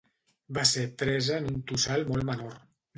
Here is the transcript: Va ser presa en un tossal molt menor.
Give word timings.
Va 0.59 0.63
ser 0.69 0.87
presa 1.03 1.39
en 1.43 1.53
un 1.53 1.63
tossal 1.73 2.11
molt 2.13 2.31
menor. 2.35 2.63